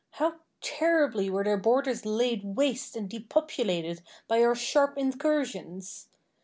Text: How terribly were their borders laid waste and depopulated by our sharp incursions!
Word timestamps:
How 0.13 0.37
terribly 0.61 1.29
were 1.29 1.43
their 1.43 1.59
borders 1.59 2.07
laid 2.07 2.43
waste 2.43 2.95
and 2.95 3.07
depopulated 3.07 4.01
by 4.27 4.41
our 4.43 4.55
sharp 4.55 4.97
incursions! 4.97 6.07